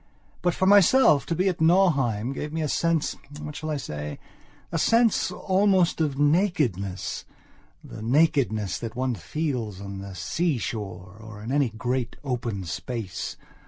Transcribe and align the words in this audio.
But, 0.41 0.55
for 0.55 0.65
myself, 0.65 1.27
to 1.27 1.35
be 1.35 1.47
at 1.47 1.61
Nauheim 1.61 2.33
gave 2.33 2.51
me 2.51 2.63
a 2.63 2.67
sensewhat 2.67 3.55
shall 3.55 3.69
I 3.69 3.77
say?a 3.77 4.79
sense 4.79 5.29
almost 5.29 6.01
of 6.01 6.15
nakednessthe 6.15 7.25
nakedness 7.83 8.79
that 8.79 8.95
one 8.95 9.13
feels 9.13 9.79
on 9.79 9.99
the 9.99 10.15
sea 10.15 10.57
shore 10.57 11.17
or 11.19 11.39
in 11.43 11.51
any 11.51 11.69
great 11.69 12.15
open 12.23 12.63
space. 12.63 13.37